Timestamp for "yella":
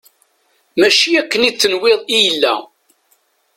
2.25-2.55